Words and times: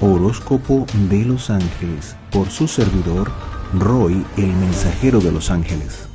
Horóscopo 0.00 0.86
de 1.10 1.24
los 1.24 1.50
Ángeles 1.50 2.16
por 2.30 2.48
su 2.50 2.68
servidor 2.68 3.32
Roy, 3.74 4.24
el 4.36 4.46
mensajero 4.46 5.18
de 5.18 5.32
los 5.32 5.50
ángeles. 5.50 6.08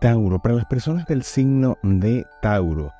Tauro, 0.00 0.40
para 0.40 0.56
las 0.56 0.66
personas 0.66 1.06
del 1.06 1.22
signo 1.22 1.78
de 1.84 2.26
Tauro, 2.42 2.90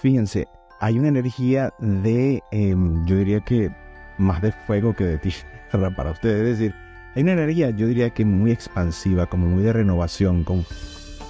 fíjense, 0.00 0.46
hay 0.78 1.00
una 1.00 1.08
energía 1.08 1.74
de, 1.80 2.40
em, 2.52 3.04
yo 3.06 3.16
diría 3.16 3.40
que 3.40 3.74
más 4.18 4.40
de 4.40 4.52
fuego 4.52 4.94
que 4.94 5.04
de 5.04 5.18
tierra 5.18 5.90
para 5.96 6.12
ustedes, 6.12 6.42
es 6.42 6.58
decir, 6.58 6.74
hay 7.16 7.24
una 7.24 7.32
energía, 7.32 7.70
yo 7.70 7.88
diría 7.88 8.10
que 8.10 8.24
muy 8.24 8.52
expansiva, 8.52 9.26
como 9.26 9.48
muy 9.48 9.64
de 9.64 9.72
renovación, 9.72 10.44
con, 10.44 10.64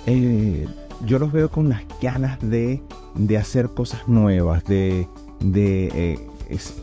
eh, 0.05 0.69
yo 1.07 1.19
los 1.19 1.33
veo 1.33 1.51
con 1.51 1.71
las 1.71 1.83
ganas 2.03 2.39
de, 2.41 2.83
de 3.15 3.39
hacer 3.39 3.71
cosas 3.71 4.07
nuevas, 4.07 4.63
de, 4.65 5.09
de 5.41 5.87
eh, 5.95 6.27
es 6.49 6.75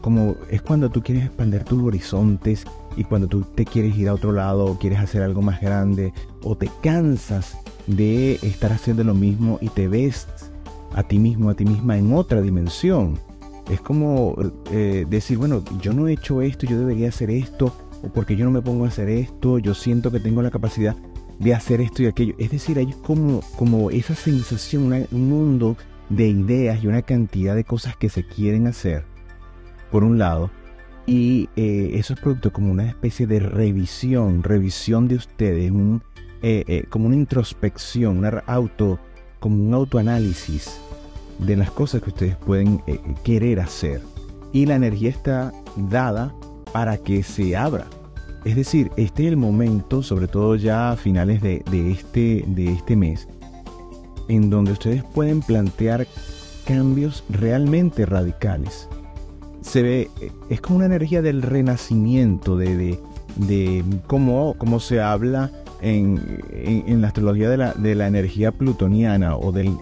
como 0.00 0.36
es 0.50 0.62
cuando 0.62 0.90
tú 0.90 1.02
quieres 1.02 1.24
expandir 1.24 1.64
tus 1.64 1.82
horizontes 1.82 2.64
y 2.96 3.04
cuando 3.04 3.28
tú 3.28 3.42
te 3.42 3.64
quieres 3.64 3.96
ir 3.96 4.08
a 4.08 4.14
otro 4.14 4.32
lado 4.32 4.66
o 4.66 4.78
quieres 4.78 4.98
hacer 4.98 5.22
algo 5.22 5.42
más 5.42 5.60
grande 5.60 6.12
o 6.42 6.56
te 6.56 6.68
cansas 6.82 7.56
de 7.86 8.34
estar 8.42 8.72
haciendo 8.72 9.04
lo 9.04 9.14
mismo 9.14 9.58
y 9.60 9.68
te 9.68 9.88
ves 9.88 10.26
a 10.94 11.02
ti 11.02 11.18
mismo, 11.18 11.50
a 11.50 11.54
ti 11.54 11.64
misma 11.64 11.96
en 11.96 12.12
otra 12.12 12.40
dimensión. 12.42 13.18
Es 13.70 13.80
como 13.80 14.36
eh, 14.70 15.06
decir, 15.08 15.38
bueno, 15.38 15.62
yo 15.80 15.92
no 15.92 16.08
he 16.08 16.12
hecho 16.12 16.42
esto, 16.42 16.66
yo 16.66 16.78
debería 16.78 17.08
hacer 17.08 17.30
esto, 17.30 17.72
o 18.02 18.08
porque 18.08 18.36
yo 18.36 18.44
no 18.44 18.50
me 18.50 18.60
pongo 18.60 18.84
a 18.84 18.88
hacer 18.88 19.08
esto, 19.08 19.58
yo 19.58 19.74
siento 19.74 20.10
que 20.10 20.20
tengo 20.20 20.42
la 20.42 20.50
capacidad 20.50 20.96
de 21.38 21.54
hacer 21.54 21.80
esto 21.80 22.02
y 22.02 22.06
aquello. 22.06 22.34
Es 22.38 22.50
decir, 22.50 22.78
hay 22.78 22.92
como, 23.02 23.40
como 23.56 23.90
esa 23.90 24.14
sensación, 24.14 25.06
un 25.10 25.28
mundo 25.28 25.76
de 26.08 26.28
ideas 26.28 26.82
y 26.82 26.88
una 26.88 27.02
cantidad 27.02 27.54
de 27.54 27.64
cosas 27.64 27.96
que 27.96 28.08
se 28.08 28.26
quieren 28.26 28.66
hacer, 28.66 29.04
por 29.92 30.02
un 30.02 30.18
lado, 30.18 30.50
y 31.06 31.48
eh, 31.56 31.90
eso 31.94 32.14
es 32.14 32.20
producto 32.20 32.52
como 32.52 32.72
una 32.72 32.88
especie 32.88 33.26
de 33.26 33.40
revisión, 33.40 34.42
revisión 34.42 35.08
de 35.08 35.16
ustedes, 35.16 35.72
eh, 36.42 36.64
eh, 36.66 36.84
como 36.88 37.06
una 37.06 37.16
introspección, 37.16 38.18
una 38.18 38.42
auto, 38.46 38.98
como 39.38 39.62
un 39.62 39.74
autoanálisis 39.74 40.80
de 41.38 41.56
las 41.56 41.70
cosas 41.70 42.02
que 42.02 42.10
ustedes 42.10 42.36
pueden 42.36 42.80
querer 43.24 43.60
hacer. 43.60 44.00
Y 44.52 44.66
la 44.66 44.76
energía 44.76 45.10
está 45.10 45.52
dada 45.76 46.32
para 46.72 46.96
que 46.98 47.22
se 47.22 47.56
abra. 47.56 47.86
Es 48.44 48.56
decir, 48.56 48.90
este 48.96 49.24
es 49.24 49.28
el 49.28 49.36
momento, 49.36 50.02
sobre 50.02 50.28
todo 50.28 50.56
ya 50.56 50.92
a 50.92 50.96
finales 50.96 51.42
de, 51.42 51.62
este, 51.90 52.44
de 52.46 52.72
este 52.72 52.96
mes, 52.96 53.28
en 54.28 54.50
donde 54.50 54.72
ustedes 54.72 55.02
pueden 55.02 55.40
plantear 55.40 56.06
cambios 56.64 57.24
realmente 57.28 58.06
radicales. 58.06 58.88
Se 59.62 59.82
ve, 59.82 60.10
es 60.50 60.60
como 60.60 60.76
una 60.76 60.86
energía 60.86 61.22
del 61.22 61.42
renacimiento, 61.42 62.56
de, 62.56 62.98
de, 63.36 63.84
cómo, 64.06 64.80
se 64.80 65.00
habla 65.00 65.50
en, 65.80 67.00
la 67.00 67.08
astrología 67.08 67.48
de 67.48 67.56
la, 67.56 67.72
de 67.72 67.94
la, 67.94 68.06
energía 68.06 68.52
plutoniana 68.52 69.36
o 69.36 69.52
del, 69.52 69.76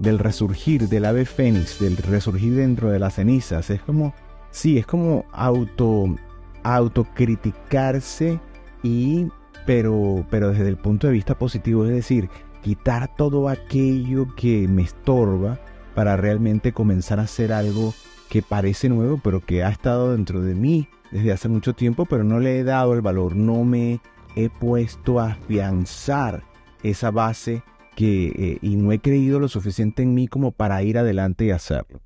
del 0.00 0.18
resurgir 0.18 0.88
del 0.88 1.04
ave 1.04 1.24
fénix, 1.24 1.78
del 1.78 1.96
resurgir 1.96 2.54
dentro 2.54 2.90
de 2.90 2.98
las 2.98 3.14
cenizas. 3.14 3.70
Es 3.70 3.80
como, 3.82 4.14
sí, 4.50 4.78
es 4.78 4.86
como 4.86 5.24
auto, 5.32 6.16
autocriticarse 6.62 8.40
y, 8.82 9.26
pero, 9.66 10.26
pero 10.30 10.50
desde 10.50 10.68
el 10.68 10.76
punto 10.76 11.06
de 11.06 11.12
vista 11.14 11.38
positivo, 11.38 11.84
es 11.84 11.92
decir, 11.92 12.28
quitar 12.62 13.14
todo 13.16 13.48
aquello 13.48 14.34
que 14.34 14.68
me 14.68 14.82
estorba 14.82 15.58
para 15.94 16.16
realmente 16.16 16.72
comenzar 16.72 17.18
a 17.18 17.22
hacer 17.22 17.52
algo 17.52 17.94
que 18.30 18.42
parece 18.42 18.88
nuevo, 18.88 19.20
pero 19.22 19.40
que 19.40 19.64
ha 19.64 19.68
estado 19.68 20.12
dentro 20.12 20.40
de 20.40 20.54
mí 20.54 20.88
desde 21.10 21.32
hace 21.32 21.48
mucho 21.48 21.74
tiempo, 21.74 22.06
pero 22.06 22.24
no 22.24 22.38
le 22.38 22.60
he 22.60 22.64
dado 22.64 22.94
el 22.94 23.02
valor, 23.02 23.34
no 23.34 23.64
me 23.64 24.00
he 24.36 24.48
puesto 24.48 25.18
a 25.18 25.32
afianzar 25.32 26.44
esa 26.84 27.10
base 27.10 27.62
que, 27.96 28.28
eh, 28.28 28.58
y 28.62 28.76
no 28.76 28.92
he 28.92 29.00
creído 29.00 29.40
lo 29.40 29.48
suficiente 29.48 30.04
en 30.04 30.14
mí 30.14 30.28
como 30.28 30.52
para 30.52 30.82
ir 30.84 30.96
adelante 30.96 31.44
y 31.44 31.50
hacerlo. 31.50 32.00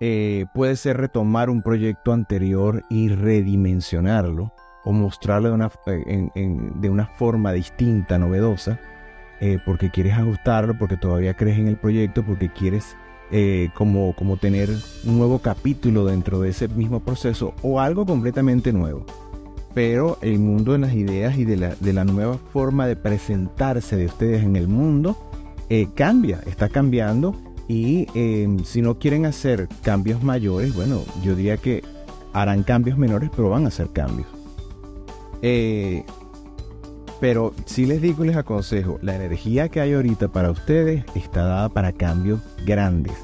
Eh, 0.00 0.44
puede 0.52 0.76
ser 0.76 0.98
retomar 0.98 1.48
un 1.48 1.62
proyecto 1.62 2.12
anterior 2.12 2.82
y 2.90 3.08
redimensionarlo 3.08 4.52
o 4.84 4.92
mostrarlo 4.92 5.48
de 5.48 5.54
una, 5.54 5.70
de 6.34 6.90
una 6.90 7.06
forma 7.06 7.52
distinta, 7.52 8.18
novedosa, 8.18 8.78
eh, 9.40 9.58
porque 9.64 9.90
quieres 9.90 10.14
ajustarlo, 10.14 10.76
porque 10.76 10.96
todavía 10.96 11.34
crees 11.34 11.58
en 11.58 11.68
el 11.68 11.76
proyecto, 11.76 12.24
porque 12.24 12.50
quieres 12.50 12.96
eh, 13.30 13.70
como, 13.74 14.14
como 14.14 14.36
tener 14.36 14.70
un 15.04 15.18
nuevo 15.18 15.40
capítulo 15.40 16.04
dentro 16.04 16.40
de 16.40 16.50
ese 16.50 16.68
mismo 16.68 17.00
proceso 17.00 17.54
o 17.62 17.80
algo 17.80 18.06
completamente 18.06 18.72
nuevo. 18.72 19.04
Pero 19.74 20.18
el 20.22 20.38
mundo 20.38 20.72
de 20.72 20.78
las 20.78 20.94
ideas 20.94 21.36
y 21.36 21.44
de 21.44 21.56
la, 21.56 21.74
de 21.74 21.92
la 21.92 22.04
nueva 22.04 22.38
forma 22.52 22.86
de 22.86 22.96
presentarse 22.96 23.96
de 23.96 24.06
ustedes 24.06 24.42
en 24.42 24.56
el 24.56 24.68
mundo 24.68 25.16
eh, 25.68 25.88
cambia, 25.94 26.40
está 26.46 26.68
cambiando 26.68 27.34
y 27.68 28.06
si 28.64 28.80
no 28.80 28.96
quieren 28.98 29.26
hacer 29.26 29.68
cambios 29.82 30.22
mayores, 30.22 30.72
bueno, 30.72 31.02
yo 31.24 31.34
diría 31.34 31.56
que 31.56 31.82
harán 32.32 32.62
cambios 32.62 32.96
menores, 32.96 33.30
pero 33.34 33.50
van 33.50 33.64
a 33.64 33.68
hacer 33.68 33.88
cambios. 33.88 34.28
Eh, 35.42 36.04
pero 37.20 37.54
si 37.64 37.86
les 37.86 38.02
digo 38.02 38.24
y 38.24 38.28
les 38.28 38.36
aconsejo, 38.36 38.98
la 39.02 39.16
energía 39.16 39.68
que 39.68 39.80
hay 39.80 39.94
ahorita 39.94 40.28
para 40.28 40.50
ustedes 40.50 41.04
está 41.14 41.44
dada 41.44 41.68
para 41.68 41.92
cambios 41.92 42.40
grandes, 42.66 43.14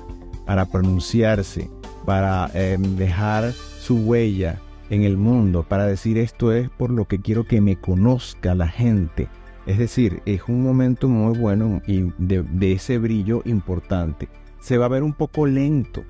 para 0.46 0.66
pronunciarse, 0.66 1.70
para 2.06 2.50
em, 2.54 2.96
dejar 2.96 3.52
su 3.52 3.96
huella 3.96 4.60
en 4.88 5.02
el 5.02 5.16
mundo, 5.16 5.64
para 5.68 5.86
decir 5.86 6.18
esto 6.18 6.52
es 6.52 6.70
por 6.70 6.90
lo 6.90 7.06
que 7.06 7.18
quiero 7.18 7.44
que 7.44 7.60
me 7.60 7.76
conozca 7.76 8.54
la 8.54 8.68
gente. 8.68 9.28
Es 9.66 9.78
decir, 9.78 10.22
es 10.26 10.42
un 10.48 10.62
momento 10.62 11.08
muy 11.08 11.38
bueno 11.38 11.82
y 11.86 12.12
de, 12.18 12.42
de 12.42 12.72
ese 12.72 12.98
brillo 12.98 13.42
importante. 13.44 14.28
Se 14.60 14.78
va 14.78 14.86
a 14.86 14.90
ver 14.90 15.02
un 15.02 15.12
poco 15.12 15.46
lento, 15.46 16.02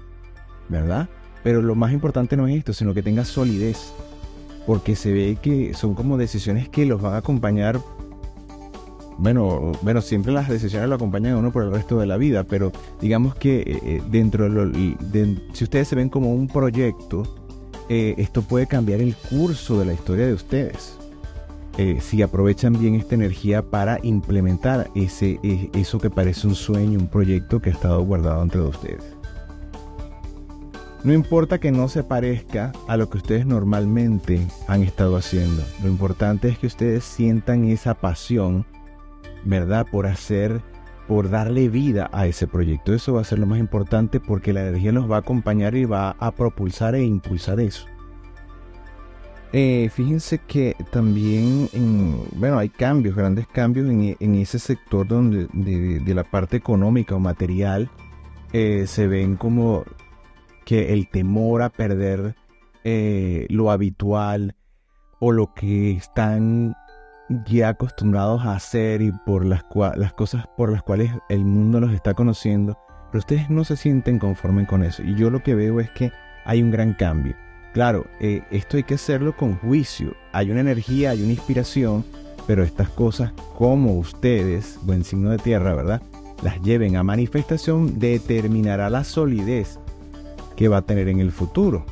¿verdad? 0.69 1.09
Pero 1.43 1.61
lo 1.61 1.75
más 1.75 1.93
importante 1.93 2.37
no 2.37 2.47
es 2.47 2.57
esto, 2.57 2.73
sino 2.73 2.95
que 2.95 3.03
tenga 3.03 3.25
solidez 3.25 3.93
porque 4.67 4.97
se 4.97 5.13
ve 5.13 5.39
que 5.41 5.75
son 5.75 5.95
como 5.95 6.17
decisiones 6.17 6.69
que 6.69 6.87
los 6.87 7.01
van 7.01 7.15
a 7.15 7.19
acompañar. 7.19 7.81
Bueno, 9.19 9.73
bueno, 9.83 10.01
siempre 10.01 10.33
las 10.33 10.49
decisiones 10.49 10.89
lo 10.89 10.95
acompañan 10.95 11.35
a 11.35 11.39
uno 11.39 11.53
por 11.53 11.65
el 11.65 11.73
resto 11.73 11.99
de 11.99 12.07
la 12.07 12.17
vida, 12.17 12.45
pero 12.45 12.73
digamos 13.01 13.35
que 13.35 13.61
eh, 13.61 13.81
eh, 13.83 14.03
dentro 14.11 14.49
de, 14.49 15.43
si 15.53 15.65
ustedes 15.65 15.89
se 15.89 15.97
ven 15.97 16.09
como 16.09 16.33
un 16.33 16.49
proyecto, 16.49 17.23
eh, 17.89 18.15
esto 18.17 18.43
puede 18.43 18.67
cambiar 18.67 19.01
el 19.01 19.15
curso 19.15 19.79
de 19.79 19.87
la 19.87 19.93
historia 19.93 20.27
de 20.27 20.35
ustedes. 20.35 20.99
si 22.01 22.21
aprovechan 22.23 22.75
bien 22.79 22.95
esta 22.95 23.15
energía 23.15 23.63
para 23.63 23.99
implementar 24.03 24.91
ese, 24.95 25.39
eso 25.73 25.99
que 25.99 26.11
parece 26.11 26.47
un 26.47 26.55
sueño, 26.55 26.99
un 26.99 27.09
proyecto 27.09 27.61
que 27.61 27.71
ha 27.71 27.73
estado 27.73 28.03
guardado 28.05 28.43
entre 28.43 28.61
ustedes. 28.61 29.22
No 31.05 31.13
importa 31.13 31.59
que 31.59 31.73
no 31.73 31.89
se 31.89 32.05
parezca 32.05 32.71
a 32.87 32.97
lo 32.97 33.11
que 33.11 33.19
ustedes 33.19 33.45
normalmente 33.45 34.47
han 34.69 34.85
estado 34.85 35.17
haciendo. 35.17 35.65
Lo 35.83 35.89
importante 35.89 36.49
es 36.49 36.59
que 36.59 36.69
ustedes 36.69 37.03
sientan 37.03 37.65
esa 37.65 37.95
pasión, 37.95 38.65
¿verdad? 39.45 39.85
Por 39.91 40.07
hacer, 40.07 40.61
por 41.09 41.29
darle 41.29 41.69
vida 41.69 42.09
a 42.13 42.29
ese 42.29 42.47
proyecto. 42.47 42.95
Eso 42.95 43.15
va 43.15 43.23
a 43.23 43.25
ser 43.25 43.41
lo 43.41 43.47
más 43.47 43.59
importante 43.59 44.21
porque 44.21 44.53
la 44.53 44.61
energía 44.61 44.93
nos 44.93 45.11
va 45.11 45.17
a 45.17 45.21
acompañar 45.21 45.75
y 45.75 45.87
va 45.87 46.11
a 46.21 46.31
propulsar 46.31 46.95
e 46.95 47.03
impulsar 47.03 47.59
eso. 47.59 47.87
Eh, 49.53 49.91
fíjense 49.93 50.39
que 50.39 50.77
también, 50.93 51.69
bueno, 52.37 52.59
hay 52.59 52.69
cambios, 52.69 53.17
grandes 53.17 53.49
cambios 53.49 53.91
en, 53.91 54.35
ese 54.37 54.61
sector 54.61 55.07
donde 55.09 55.49
de, 55.53 56.15
la 56.15 56.23
parte 56.23 56.57
económica 56.57 57.17
o 57.17 57.19
material 57.19 57.91
eh, 58.53 58.85
se 58.87 59.09
ven 59.09 59.37
como 59.37 59.85
que 60.65 60.93
el 60.93 61.09
temor 61.09 61.63
a 61.63 61.71
perder 61.71 62.35
eh, 62.85 63.47
lo 63.49 63.71
habitual 63.71 64.57
o 65.21 65.31
lo 65.31 65.55
que 65.55 65.93
están 65.93 66.75
ya 67.47 67.71
acostumbrados 67.71 68.43
a 68.45 68.57
hacer 68.57 69.03
y 69.03 69.13
por 69.25 69.45
las, 69.45 69.65
las 69.97 70.13
cosas 70.13 70.47
por 70.57 70.73
las 70.73 70.83
cuales 70.83 71.13
el 71.29 71.45
mundo 71.45 71.81
los 71.81 71.93
está 71.93 72.15
conociendo, 72.15 72.79
pero 73.11 73.21
ustedes 73.21 73.49
no 73.49 73.65
se 73.65 73.77
sienten 73.77 74.19
conformes 74.19 74.67
con 74.67 74.83
eso. 74.83 75.03
Y 75.03 75.15
yo 75.15 75.31
lo 75.31 75.43
que 75.43 75.55
veo 75.55 75.81
es 75.81 75.91
que 75.91 76.13
hay 76.45 76.63
un 76.63 76.71
gran 76.71 76.95
cambio. 76.95 77.37
Claro, 77.73 78.07
eh, 78.21 78.43
esto 78.51 78.77
hay 78.77 78.83
que 78.83 78.95
hacerlo 78.95 79.37
con 79.37 79.57
juicio. 79.57 80.15
Hay 80.33 80.51
una 80.51 80.61
energía, 80.61 81.11
hay 81.11 81.23
una 81.23 81.33
inspiración, 81.33 82.05
pero 82.47 82.65
estas 82.65 82.89
cosas, 82.91 83.33
como 83.57 83.95
ustedes, 83.95 84.79
buen 84.83 85.05
signo 85.05 85.31
de 85.31 85.39
tierra, 85.39 85.75
¿verdad? 85.75 86.03
Las 86.43 86.61
lleven 86.63 86.97
a 86.97 87.03
manifestación, 87.03 87.99
determinará 87.99 88.91
la 88.91 89.05
solidez 89.05 89.79
que 90.57 90.69
va 90.69 90.79
a 90.79 90.83
tener 90.83 91.09
en 91.09 91.21
el 91.21 91.33
futuro. 91.33 91.85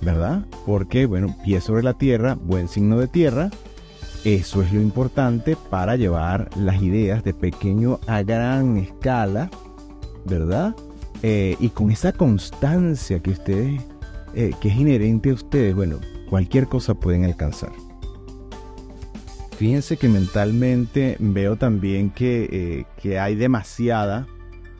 ¿Verdad? 0.00 0.46
Porque, 0.66 1.06
bueno, 1.06 1.34
pie 1.44 1.60
sobre 1.60 1.82
la 1.82 1.94
tierra, 1.94 2.36
buen 2.40 2.68
signo 2.68 2.98
de 2.98 3.08
tierra, 3.08 3.50
eso 4.24 4.62
es 4.62 4.72
lo 4.72 4.80
importante 4.80 5.56
para 5.70 5.96
llevar 5.96 6.50
las 6.56 6.82
ideas 6.82 7.24
de 7.24 7.32
pequeño 7.32 7.98
a 8.06 8.22
gran 8.22 8.76
escala, 8.76 9.50
¿verdad? 10.24 10.74
eh, 11.22 11.56
y 11.60 11.70
con 11.70 11.90
esa 11.90 12.12
constancia 12.12 13.20
que 13.20 13.30
ustedes, 13.30 13.80
eh, 14.34 14.52
que 14.60 14.68
es 14.68 14.76
inherente 14.76 15.30
a 15.30 15.34
ustedes, 15.34 15.74
bueno, 15.74 15.98
cualquier 16.28 16.66
cosa 16.66 16.94
pueden 16.94 17.24
alcanzar. 17.24 17.72
Fíjense 19.56 19.96
que 19.96 20.08
mentalmente 20.08 21.16
veo 21.18 21.56
también 21.56 22.10
que, 22.10 22.48
eh, 22.52 22.84
que 23.00 23.18
hay 23.18 23.34
demasiada, 23.34 24.26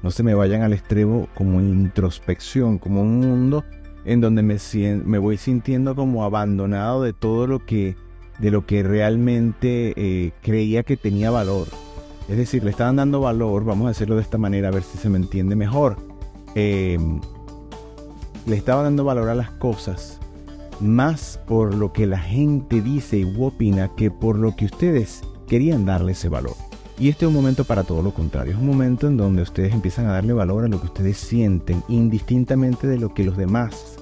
no 0.02 0.10
se 0.10 0.22
me 0.22 0.34
vayan 0.34 0.62
al 0.62 0.72
extremo, 0.72 1.28
como 1.34 1.60
introspección, 1.60 2.78
como 2.78 3.02
un 3.02 3.20
mundo 3.20 3.64
en 4.04 4.20
donde 4.20 4.42
me, 4.42 5.18
voy 5.18 5.36
sintiendo 5.36 5.96
como 5.96 6.24
abandonado 6.24 7.02
de 7.02 7.12
todo 7.12 7.46
lo 7.46 7.64
que, 7.66 7.96
de 8.38 8.50
lo 8.50 8.64
que 8.64 8.82
realmente 8.84 10.32
creía 10.42 10.84
que 10.84 10.96
tenía 10.96 11.30
valor. 11.30 11.66
Es 12.28 12.36
decir, 12.36 12.64
le 12.64 12.70
estaban 12.70 12.96
dando 12.96 13.20
valor, 13.20 13.64
vamos 13.64 13.86
a 13.86 13.90
hacerlo 13.90 14.16
de 14.16 14.22
esta 14.22 14.38
manera 14.38 14.68
a 14.68 14.72
ver 14.72 14.82
si 14.82 14.98
se 14.98 15.08
me 15.08 15.16
entiende 15.16 15.54
mejor. 15.54 15.96
Em, 16.54 17.20
le 18.46 18.56
estaban 18.56 18.84
dando 18.84 19.04
valor 19.04 19.28
a 19.28 19.34
las 19.34 19.50
cosas 19.50 20.18
más 20.80 21.40
por 21.46 21.74
lo 21.74 21.92
que 21.92 22.06
la 22.06 22.18
gente 22.18 22.80
dice 22.80 23.18
y 23.18 23.36
opina 23.38 23.94
que 23.96 24.10
por 24.10 24.36
lo 24.36 24.54
que 24.56 24.66
ustedes 24.66 25.22
querían 25.46 25.84
darle 25.84 26.12
ese 26.12 26.28
valor. 26.28 26.54
Y 26.98 27.10
este 27.10 27.26
es 27.26 27.28
un 27.28 27.34
momento 27.34 27.64
para 27.64 27.84
todo 27.84 28.02
lo 28.02 28.14
contrario, 28.14 28.54
es 28.54 28.58
un 28.58 28.66
momento 28.66 29.06
en 29.06 29.18
donde 29.18 29.42
ustedes 29.42 29.74
empiezan 29.74 30.06
a 30.06 30.12
darle 30.12 30.32
valor 30.32 30.64
a 30.64 30.68
lo 30.68 30.80
que 30.80 30.86
ustedes 30.86 31.18
sienten, 31.18 31.82
indistintamente 31.88 32.86
de 32.86 32.98
lo 32.98 33.12
que 33.12 33.24
los 33.24 33.36
demás 33.36 33.98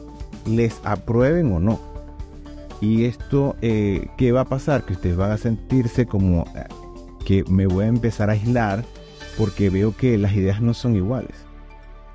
les 0.46 0.80
aprueben 0.84 1.52
o 1.52 1.58
no. 1.58 1.80
Y 2.80 3.06
esto, 3.06 3.56
eh, 3.62 4.08
¿qué 4.16 4.30
va 4.30 4.42
a 4.42 4.44
pasar? 4.44 4.84
Que 4.84 4.92
ustedes 4.92 5.16
van 5.16 5.32
a 5.32 5.38
sentirse 5.38 6.06
como 6.06 6.44
que 7.24 7.42
me 7.48 7.66
voy 7.66 7.86
a 7.86 7.88
empezar 7.88 8.30
a 8.30 8.34
aislar 8.34 8.84
porque 9.38 9.70
veo 9.70 9.96
que 9.96 10.18
las 10.18 10.34
ideas 10.34 10.60
no 10.60 10.74
son 10.74 10.94
iguales. 10.94 11.34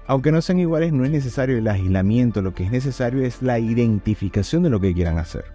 Aunque 0.08 0.32
no 0.32 0.42
sean 0.42 0.60
iguales, 0.60 0.94
no 0.94 1.06
es 1.06 1.12
necesario 1.12 1.58
el 1.58 1.68
aislamiento, 1.68 2.42
lo 2.42 2.54
que 2.54 2.64
es 2.64 2.72
necesario 2.72 3.24
es 3.24 3.42
la 3.42 3.60
identificación 3.60 4.64
de 4.64 4.70
lo 4.70 4.80
que 4.80 4.94
quieran 4.94 5.18
hacer. 5.18 5.46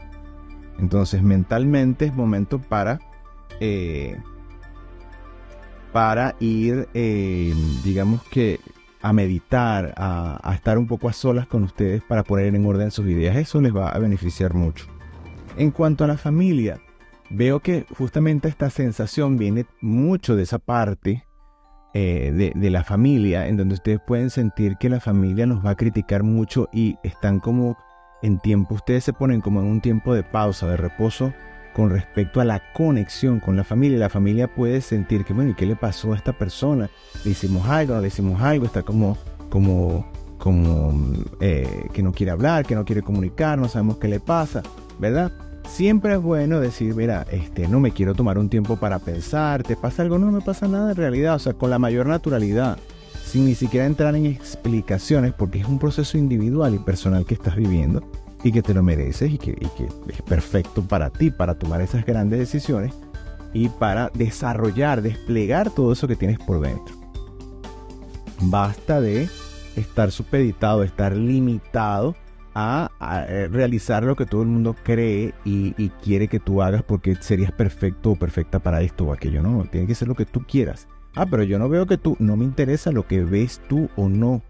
Entonces, 0.78 1.22
mentalmente 1.22 2.04
es 2.04 2.14
momento 2.14 2.60
para, 2.60 3.00
eh, 3.60 4.16
para 5.94 6.34
ir, 6.40 6.88
eh, 6.92 7.54
digamos 7.84 8.20
que, 8.24 8.58
a 9.00 9.12
meditar, 9.12 9.94
a, 9.96 10.52
estar 10.52 10.76
un 10.76 10.88
poco 10.88 11.08
a 11.08 11.12
solas 11.12 11.46
con 11.46 11.62
ustedes 11.62 12.02
para 12.02 12.24
poner 12.24 12.52
en 12.52 12.66
orden 12.66 12.90
sus 12.90 13.06
ideas. 13.06 13.36
Eso 13.36 13.60
les 13.60 13.72
va 13.72 13.90
a 13.90 13.98
beneficiar 14.00 14.54
mucho. 14.54 14.86
En 15.56 15.70
cuanto 15.70 16.02
a 16.02 16.08
la 16.08 16.16
familia, 16.16 16.80
veo 17.30 17.60
que 17.60 17.86
justamente 17.96 18.48
esta 18.48 18.70
sensación 18.70 19.38
viene 19.38 19.66
mucho 19.80 20.34
de 20.34 20.42
esa 20.42 20.58
parte 20.58 21.28
eh, 21.92 22.52
de, 22.56 22.70
la 22.70 22.82
familia, 22.82 23.46
en 23.46 23.56
donde 23.56 23.74
ustedes 23.74 24.00
pueden 24.04 24.30
sentir 24.30 24.76
que 24.80 24.88
la 24.88 24.98
familia 24.98 25.46
nos 25.46 25.64
va 25.64 25.70
a 25.70 25.76
criticar 25.76 26.24
mucho 26.24 26.68
y 26.72 26.96
están 27.04 27.38
como 27.38 27.78
en 28.20 28.40
tiempo, 28.40 28.74
ustedes 28.74 29.04
se 29.04 29.12
ponen 29.12 29.40
como 29.40 29.60
en 29.60 29.66
un 29.66 29.80
tiempo 29.80 30.12
de 30.12 30.24
pausa, 30.24 30.66
de 30.66 30.76
reposo 30.76 31.32
con 31.74 31.90
respecto 31.90 32.40
a 32.40 32.44
la 32.44 32.72
conexión 32.72 33.40
con 33.40 33.56
la 33.56 33.64
familia. 33.64 33.98
La 33.98 34.08
familia 34.08 34.54
puede 34.54 34.80
sentir 34.80 35.24
que, 35.24 35.34
bueno, 35.34 35.50
¿y 35.50 35.54
qué 35.54 35.66
le 35.66 35.76
pasó 35.76 36.12
a 36.12 36.16
esta 36.16 36.32
persona? 36.32 36.88
Le 37.24 37.32
hicimos 37.32 37.68
algo, 37.68 37.94
no 37.94 38.00
le 38.00 38.08
hicimos 38.08 38.40
algo, 38.40 38.64
está 38.64 38.82
como, 38.82 39.18
como, 39.50 40.06
como 40.38 41.12
eh, 41.40 41.88
que 41.92 42.02
no 42.02 42.12
quiere 42.12 42.30
hablar, 42.30 42.64
que 42.64 42.74
no 42.74 42.84
quiere 42.84 43.02
comunicar, 43.02 43.58
no 43.58 43.68
sabemos 43.68 43.98
qué 43.98 44.08
le 44.08 44.20
pasa, 44.20 44.62
¿verdad? 44.98 45.32
siempre 45.68 46.12
es 46.12 46.20
bueno 46.20 46.60
decir, 46.60 46.94
mira, 46.94 47.26
este, 47.32 47.66
no 47.66 47.80
me 47.80 47.90
quiero 47.90 48.14
tomar 48.14 48.38
un 48.38 48.50
tiempo 48.50 48.76
para 48.76 48.98
pensar, 48.98 49.62
¿te 49.62 49.76
pasa 49.76 50.02
algo? 50.02 50.18
No 50.18 50.30
me 50.30 50.42
pasa 50.42 50.68
nada 50.68 50.90
en 50.90 50.96
realidad, 50.96 51.36
o 51.36 51.38
sea, 51.38 51.54
con 51.54 51.70
la 51.70 51.78
mayor 51.78 52.06
naturalidad, 52.06 52.78
sin 53.24 53.46
ni 53.46 53.54
siquiera 53.54 53.86
entrar 53.86 54.14
en 54.14 54.26
explicaciones, 54.26 55.32
porque 55.32 55.60
es 55.60 55.66
un 55.66 55.78
proceso 55.78 56.18
individual 56.18 56.74
y 56.74 56.78
personal 56.78 57.24
que 57.24 57.34
estás 57.34 57.56
viviendo 57.56 58.02
y 58.44 58.52
que 58.52 58.62
te 58.62 58.74
lo 58.74 58.82
mereces 58.82 59.32
y 59.32 59.38
que, 59.38 59.52
y 59.58 60.12
es 60.12 60.22
perfecto 60.22 60.82
para 60.82 61.10
ti, 61.10 61.30
para 61.30 61.54
tomar 61.54 61.80
esas 61.80 62.04
grandes 62.04 62.38
decisiones 62.38 62.92
y 63.54 63.70
para 63.70 64.10
desarrollar, 64.14 65.00
desplegar 65.00 65.70
todo 65.70 65.92
eso 65.92 66.06
que 66.06 66.14
tienes 66.14 66.38
por 66.38 66.60
dentro. 66.60 66.94
Basta 68.42 69.00
de 69.00 69.28
estar 69.76 70.10
supeditado, 70.10 70.82
estar 70.82 71.16
limitado 71.16 72.14
a, 72.54 72.90
eh, 73.28 73.48
realizar 73.50 74.04
lo 74.04 74.14
que 74.14 74.26
todo 74.26 74.42
el 74.42 74.48
mundo 74.48 74.76
cree 74.84 75.32
y, 75.44 75.72
quiere 76.02 76.28
que 76.28 76.38
tú 76.38 76.62
hagas 76.62 76.82
porque 76.82 77.16
serías 77.16 77.50
perfecto 77.50 78.12
o 78.12 78.16
perfecta 78.16 78.58
para 78.58 78.82
esto 78.82 79.06
o 79.06 79.12
aquello. 79.12 79.42
No, 79.42 79.64
tiene 79.70 79.86
que 79.86 79.94
ser 79.94 80.08
lo 80.08 80.14
que 80.14 80.26
tú 80.26 80.44
quieras. 80.46 80.86
Ah, 81.16 81.26
pero 81.26 81.44
yo 81.44 81.58
no 81.58 81.68
veo 81.68 81.86
que 81.86 81.96
tú, 81.96 82.16
no 82.18 82.36
me 82.36 82.44
interesa 82.44 82.92
lo 82.92 83.06
que 83.06 83.24
ves 83.24 83.60
tú 83.68 83.88
o 83.96 84.08
no. 84.08 84.42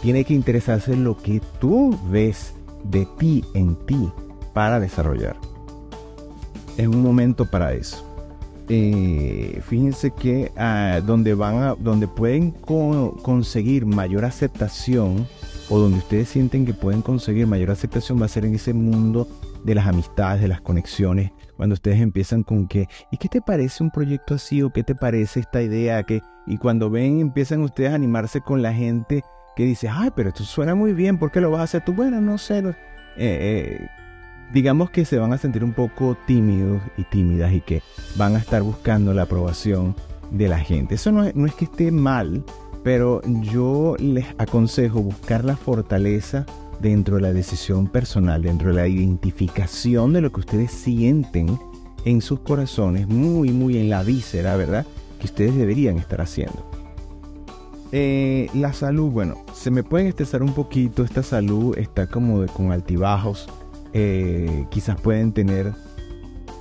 Tiene 0.00 0.24
que 0.24 0.34
interesarse 0.34 0.96
lo 0.96 1.16
que 1.16 1.40
tú 1.60 1.98
ves 2.10 2.54
de 2.84 3.06
ti 3.18 3.44
en 3.54 3.76
ti 3.86 4.10
para 4.52 4.80
desarrollar. 4.80 5.36
Es 6.76 6.86
un 6.86 7.02
momento 7.02 7.44
para 7.44 7.72
eso. 7.74 8.08
Eh, 8.68 9.60
fíjense 9.66 10.12
que 10.12 10.52
ah, 10.56 11.00
donde 11.04 11.34
van 11.34 11.56
a, 11.56 11.74
donde 11.74 12.08
pueden 12.08 12.52
conseguir 12.52 13.84
mayor 13.84 14.24
aceptación 14.24 15.26
o 15.68 15.78
donde 15.78 15.98
ustedes 15.98 16.28
sienten 16.28 16.64
que 16.64 16.72
pueden 16.72 17.02
conseguir 17.02 17.46
mayor 17.46 17.70
aceptación 17.70 18.20
va 18.20 18.26
a 18.26 18.28
ser 18.28 18.44
en 18.44 18.54
ese 18.54 18.72
mundo 18.72 19.28
de 19.64 19.74
las 19.74 19.86
amistades, 19.86 20.40
de 20.40 20.48
las 20.48 20.60
conexiones, 20.60 21.32
cuando 21.56 21.74
ustedes 21.74 22.00
empiezan 22.00 22.42
con 22.42 22.66
que, 22.66 22.88
¿y 23.10 23.16
qué 23.16 23.28
te 23.28 23.40
parece 23.40 23.82
un 23.82 23.90
proyecto 23.90 24.34
así? 24.34 24.62
¿O 24.62 24.70
qué 24.70 24.82
te 24.82 24.94
parece 24.94 25.40
esta 25.40 25.62
idea? 25.62 26.02
que 26.02 26.20
Y 26.46 26.58
cuando 26.58 26.90
ven, 26.90 27.20
empiezan 27.20 27.62
ustedes 27.62 27.92
a 27.92 27.94
animarse 27.94 28.40
con 28.40 28.62
la 28.62 28.72
gente 28.72 29.22
que 29.56 29.64
dice, 29.64 29.88
ay, 29.88 30.10
pero 30.14 30.30
esto 30.30 30.44
suena 30.44 30.74
muy 30.74 30.92
bien, 30.92 31.18
¿por 31.18 31.30
qué 31.30 31.40
lo 31.40 31.50
vas 31.50 31.60
a 31.60 31.64
hacer 31.64 31.84
tú? 31.84 31.92
Bueno, 31.92 32.20
no 32.20 32.38
sé. 32.38 32.58
Eh, 32.58 32.74
eh, 33.16 33.88
digamos 34.52 34.90
que 34.90 35.04
se 35.04 35.18
van 35.18 35.32
a 35.32 35.38
sentir 35.38 35.64
un 35.64 35.72
poco 35.72 36.16
tímidos 36.26 36.80
y 36.96 37.04
tímidas 37.04 37.52
y 37.52 37.60
que 37.60 37.82
van 38.16 38.36
a 38.36 38.38
estar 38.38 38.62
buscando 38.62 39.12
la 39.12 39.22
aprobación 39.22 39.94
de 40.30 40.48
la 40.48 40.58
gente. 40.58 40.94
Eso 40.94 41.12
no 41.12 41.24
no 41.34 41.46
es 41.46 41.54
que 41.54 41.66
esté 41.66 41.90
mal, 41.90 42.44
pero 42.82 43.20
yo 43.42 43.96
les 43.98 44.26
aconsejo 44.38 45.02
buscar 45.02 45.44
la 45.44 45.56
fortaleza 45.56 46.46
dentro 46.80 47.16
de 47.16 47.22
la 47.22 47.32
decisión 47.32 47.86
personal, 47.86 48.42
dentro 48.42 48.68
de 48.68 48.74
la 48.74 48.88
identificación 48.88 50.12
de 50.12 50.20
lo 50.20 50.32
que 50.32 50.40
ustedes 50.40 50.72
sienten 50.72 51.58
en 52.04 52.20
sus 52.20 52.40
corazones, 52.40 53.06
muy, 53.06 53.52
muy 53.52 53.78
en 53.78 53.88
la 53.88 54.02
víscera, 54.02 54.56
¿verdad? 54.56 54.84
Que 55.20 55.26
ustedes 55.26 55.54
deberían 55.54 55.98
estar 55.98 56.20
haciendo. 56.20 56.81
Eh, 57.92 58.48
la 58.54 58.72
salud, 58.72 59.10
bueno, 59.10 59.44
se 59.52 59.70
me 59.70 59.82
pueden 59.84 60.06
estresar 60.06 60.42
un 60.42 60.54
poquito, 60.54 61.04
esta 61.04 61.22
salud 61.22 61.76
está 61.76 62.06
como 62.06 62.46
con 62.46 62.72
altibajos, 62.72 63.48
eh, 63.92 64.66
quizás 64.70 64.98
pueden 64.98 65.32
tener 65.32 65.72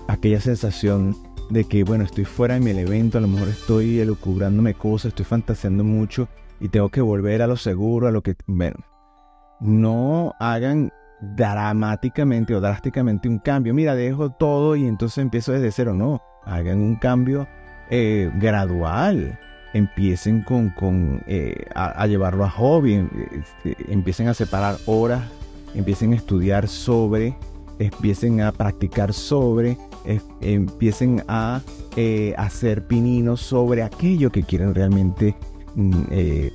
aquella 0.10 0.42
sensación 0.42 1.16
de 1.50 1.64
que, 1.64 1.86
bueno, 1.86 2.04
estoy 2.04 2.26
fuera 2.26 2.56
de 2.56 2.60
mi 2.60 2.72
evento, 2.72 3.18
a 3.18 3.22
lo 3.22 3.30
mejor 3.30 3.48
estoy 3.48 4.00
elucubrándome 4.00 4.74
cosas, 4.74 5.10
estoy 5.10 5.26
fantaseando 5.26 5.86
mucho 5.86 6.28
y 6.60 6.68
tengo 6.68 6.90
que 6.90 7.02
volver 7.02 7.42
a 7.42 7.48
lo 7.48 7.56
seguro, 7.56 8.08
a 8.08 8.12
lo 8.12 8.22
que... 8.22 8.36
Bueno, 8.46 8.76
no 9.62 10.34
hagan 10.40 10.92
dramáticamente 11.22 12.56
o 12.56 12.62
drásticamente 12.62 13.30
un 13.30 13.40
cambio. 13.40 13.74
Mira, 13.74 13.96
dejo 13.96 14.32
todo 14.32 14.76
y 14.76 14.86
entonces 14.86 15.20
empiezo 15.20 15.52
desde 15.52 15.72
cero. 15.72 15.94
No, 15.94 16.22
hagan 16.46 16.80
un 16.80 16.96
cambio 16.96 17.48
eh, 17.90 18.32
gradual. 18.36 19.40
Empiecen 19.74 20.42
con, 20.42 20.70
con 20.70 21.24
eh, 21.28 21.66
a, 21.76 22.06
llevarlo 22.08 22.44
a 22.44 22.50
hobby, 22.50 22.96
em, 22.96 23.10
este, 23.32 23.92
empiecen 23.92 24.28
a 24.28 24.34
separar 24.34 24.78
horas, 24.86 25.24
empiecen 25.76 26.14
a 26.14 26.16
estudiar 26.18 26.68
sobre, 26.68 27.36
empiecen 27.80 28.42
a 28.42 28.52
practicar 28.52 29.14
sobre, 29.14 29.78
empiecen 30.42 31.24
a 31.28 31.62
eh, 31.96 32.34
hacer 32.38 32.86
pininos 32.88 33.42
sobre 33.42 33.84
aquello 33.84 34.32
que 34.32 34.44
quieren 34.44 34.74
realmente 34.74 35.36
mm, 35.76 36.04
eh, 36.12 36.54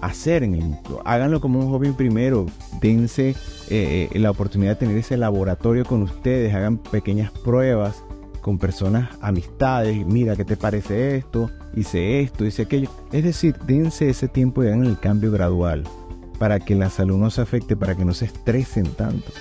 hacer 0.00 0.42
en 0.42 0.54
el 0.54 0.76
Háganlo 1.04 1.40
como 1.40 1.58
un 1.60 1.70
hobby 1.70 1.90
primero, 1.92 2.46
dense 2.80 3.34
eh, 3.70 4.08
la 4.14 4.30
oportunidad 4.30 4.72
de 4.72 4.76
tener 4.76 4.96
ese 4.96 5.16
laboratorio 5.16 5.84
con 5.84 6.02
ustedes, 6.02 6.54
hagan 6.54 6.78
pequeñas 6.78 7.30
pruebas 7.30 8.04
con 8.44 8.58
personas, 8.58 9.08
amistades, 9.22 10.04
mira 10.04 10.36
qué 10.36 10.44
te 10.44 10.58
parece 10.58 11.16
esto, 11.16 11.50
hice 11.74 12.20
esto, 12.20 12.44
hice 12.44 12.60
aquello. 12.60 12.90
Es 13.10 13.24
decir, 13.24 13.56
dense 13.66 14.10
ese 14.10 14.28
tiempo 14.28 14.62
y 14.62 14.66
hagan 14.66 14.84
el 14.84 15.00
cambio 15.00 15.32
gradual 15.32 15.84
para 16.38 16.60
que 16.60 16.74
la 16.74 16.90
salud 16.90 17.16
no 17.16 17.30
se 17.30 17.40
afecte, 17.40 17.74
para 17.74 17.94
que 17.94 18.04
no 18.04 18.12
se 18.12 18.26
estresen 18.26 18.84
tanto. 18.96 19.32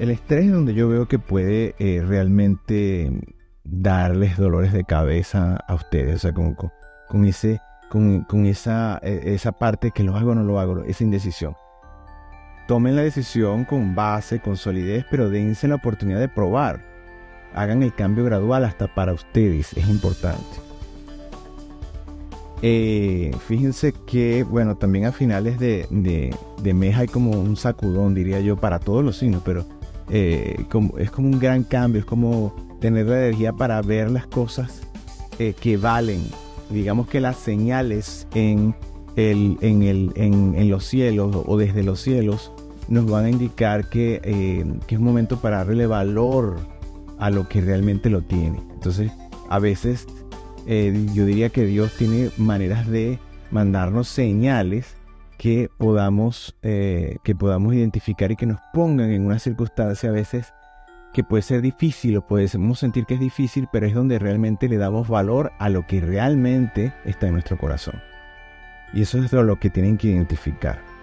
El 0.00 0.10
estrés 0.10 0.46
es 0.46 0.52
donde 0.52 0.74
yo 0.74 0.88
veo 0.88 1.06
que 1.06 1.20
puede 1.20 1.76
eh, 1.78 2.02
realmente 2.04 3.20
darles 3.62 4.36
dolores 4.36 4.72
de 4.72 4.82
cabeza 4.82 5.54
a 5.54 5.74
ustedes, 5.76 6.16
o 6.16 6.18
sea, 6.18 6.32
con, 6.32 6.56
con, 6.56 7.24
ese, 7.24 7.60
con, 7.88 8.46
esa, 8.46 8.98
e, 9.00 9.32
esa 9.32 9.52
parte 9.52 9.92
que 9.92 10.02
lo 10.02 10.16
hago 10.16 10.32
o 10.32 10.34
no 10.34 10.42
lo 10.42 10.58
hago, 10.58 10.82
esa 10.82 11.04
indecisión. 11.04 11.54
Tomen 12.66 12.96
la 12.96 13.02
decisión 13.02 13.64
con 13.64 13.94
base, 13.94 14.40
con 14.40 14.56
solidez, 14.56 15.06
pero 15.08 15.30
dense 15.30 15.68
la 15.68 15.76
oportunidad 15.76 16.18
de 16.18 16.28
probar. 16.28 16.95
Hagan 17.56 17.82
el 17.82 17.94
cambio 17.94 18.24
gradual 18.24 18.64
hasta 18.64 18.86
para 18.94 19.12
ustedes, 19.12 19.72
es 19.72 19.88
importante. 19.88 20.66
Eh, 22.62 23.34
fíjense 23.46 23.92
que, 24.06 24.42
bueno, 24.42 24.76
también 24.76 25.06
a 25.06 25.12
finales 25.12 25.58
de, 25.58 25.86
de, 25.90 26.74
mes 26.74 26.96
hay 26.96 27.06
como 27.06 27.30
un 27.32 27.56
sacudón, 27.56 28.14
diría 28.14 28.40
yo, 28.40 28.56
para 28.56 28.78
todos 28.78 29.04
los 29.04 29.18
signos, 29.18 29.42
pero 29.44 29.64
eh, 30.10 30.56
es 30.98 31.10
como 31.10 31.28
un 31.28 31.38
gran 31.38 31.64
cambio, 31.64 32.00
es 32.00 32.06
como 32.06 32.54
tener 32.80 33.06
la 33.06 33.26
energía 33.26 33.52
para 33.52 33.80
ver 33.82 34.10
las 34.10 34.26
cosas 34.26 34.82
eh, 35.38 35.54
que 35.58 35.76
valen. 35.76 36.22
Digamos 36.70 37.08
que 37.08 37.20
las 37.20 37.36
señales 37.36 38.26
en, 38.34 38.74
el, 39.16 39.58
en, 39.60 39.82
el, 39.82 40.12
en, 40.16 40.68
los 40.68 40.84
cielos 40.84 41.44
o 41.46 41.56
desde 41.56 41.82
los 41.82 42.00
cielos 42.00 42.52
nos 42.88 43.08
van 43.08 43.26
a 43.26 43.30
indicar 43.30 43.88
que, 43.88 44.20
que 44.86 44.94
es 44.94 44.98
un 44.98 45.06
momento 45.06 45.38
para 45.38 45.58
darle 45.58 45.86
valor 45.86 46.56
a 47.18 47.30
lo 47.30 47.48
que 47.48 47.60
realmente 47.60 48.10
lo 48.10 48.22
tiene. 48.22 48.58
Entonces, 48.74 49.10
a 49.48 49.58
veces 49.58 50.06
eh, 50.66 51.06
yo 51.14 51.24
diría 51.24 51.48
que 51.50 51.64
Dios 51.64 51.92
tiene 51.96 52.30
maneras 52.36 52.86
de 52.88 53.18
mandarnos 53.50 54.08
señales 54.08 54.96
que 55.38 55.70
podamos, 55.76 56.56
eh, 56.62 57.18
que 57.22 57.34
podamos 57.34 57.74
identificar 57.74 58.32
y 58.32 58.36
que 58.36 58.46
nos 58.46 58.60
pongan 58.72 59.10
en 59.10 59.26
una 59.26 59.38
circunstancia 59.38 60.08
a 60.08 60.12
veces 60.12 60.52
que 61.12 61.24
puede 61.24 61.42
ser 61.42 61.62
difícil 61.62 62.16
o 62.16 62.26
podemos 62.26 62.78
sentir 62.78 63.06
que 63.06 63.14
es 63.14 63.20
difícil, 63.20 63.68
pero 63.72 63.86
es 63.86 63.94
donde 63.94 64.18
realmente 64.18 64.68
le 64.68 64.76
damos 64.76 65.08
valor 65.08 65.52
a 65.58 65.68
lo 65.70 65.86
que 65.86 66.00
realmente 66.00 66.92
está 67.04 67.26
en 67.26 67.34
nuestro 67.34 67.56
corazón. 67.56 68.02
Y 68.92 69.02
eso 69.02 69.18
es 69.18 69.32
lo 69.32 69.58
que 69.58 69.70
tienen 69.70 69.96
que 69.96 70.08
identificar. 70.08 70.95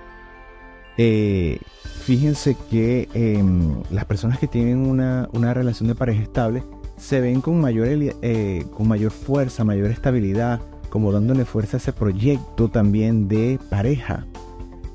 Eh, 0.98 1.60
fíjense 2.04 2.56
que 2.70 3.10
em, 3.14 3.82
las 3.90 4.06
personas 4.06 4.40
que 4.40 4.48
tienen 4.48 4.80
una, 4.80 5.30
una 5.34 5.54
relación 5.54 5.88
de 5.88 5.96
pareja 5.96 6.22
estable 6.22 6.64
se 6.98 7.22
ven 7.22 7.42
con 7.42 7.60
mayor, 7.60 7.88
eh, 7.90 8.66
con 8.76 8.88
mayor 8.88 9.12
fuerza, 9.12 9.64
mayor 9.64 9.90
estabilidad, 9.92 10.62
como 10.90 11.12
dándole 11.12 11.46
fuerza 11.46 11.78
a 11.78 11.80
ese 11.80 11.94
proyecto 11.94 12.70
también 12.70 13.28
de 13.28 13.60
pareja, 13.70 14.28